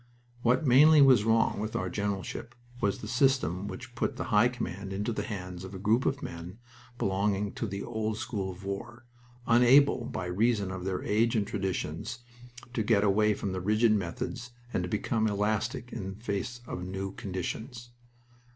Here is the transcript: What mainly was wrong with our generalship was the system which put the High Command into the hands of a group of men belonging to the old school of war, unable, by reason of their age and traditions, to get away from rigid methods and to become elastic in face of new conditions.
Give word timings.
What 0.41 0.65
mainly 0.65 0.99
was 0.99 1.25
wrong 1.25 1.59
with 1.59 1.75
our 1.75 1.87
generalship 1.87 2.55
was 2.81 3.01
the 3.01 3.07
system 3.07 3.67
which 3.67 3.93
put 3.93 4.15
the 4.15 4.23
High 4.33 4.47
Command 4.47 4.91
into 4.93 5.13
the 5.13 5.21
hands 5.21 5.63
of 5.63 5.75
a 5.75 5.77
group 5.77 6.07
of 6.07 6.23
men 6.23 6.57
belonging 6.97 7.51
to 7.53 7.67
the 7.67 7.83
old 7.83 8.17
school 8.17 8.49
of 8.51 8.63
war, 8.65 9.05
unable, 9.45 10.05
by 10.05 10.25
reason 10.25 10.71
of 10.71 10.85
their 10.85 11.03
age 11.03 11.35
and 11.35 11.45
traditions, 11.45 12.17
to 12.73 12.81
get 12.81 13.03
away 13.03 13.35
from 13.35 13.53
rigid 13.55 13.91
methods 13.91 14.49
and 14.73 14.81
to 14.81 14.89
become 14.89 15.27
elastic 15.27 15.93
in 15.93 16.15
face 16.15 16.61
of 16.65 16.83
new 16.83 17.11
conditions. 17.11 17.91